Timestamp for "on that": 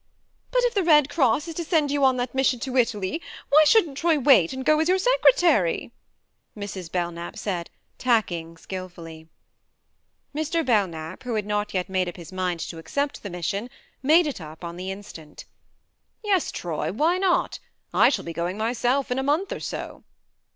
2.03-2.33